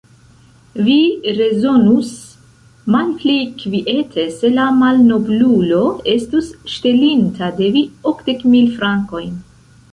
[0.85, 0.93] Vi
[1.39, 2.09] rezonus
[2.95, 5.85] malpli kviete, se la malnoblulo
[6.17, 9.35] estus ŝtelinta de vi okdek mil frankojn!